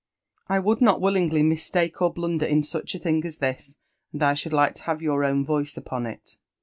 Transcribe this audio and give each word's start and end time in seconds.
I 0.47 0.57
wouki 0.57 0.81
,not 0.81 0.99
willingly 0.99 1.43
mistake 1.43 2.01
or 2.01 2.11
blunder 2.11 2.47
in 2.47 2.63
such 2.63 2.95
a 2.95 2.97
thing 2.97 3.23
as 3.23 3.37
this, 3.37 3.77
and 4.11 4.23
I 4.23 4.33
should 4.33 4.51
like 4.51 4.73
to 4.77 4.83
have 4.85 5.03
your 5.03 5.23
own 5.23 5.45
voice 5.45 5.77
upon 5.77 6.07
it." 6.07 6.37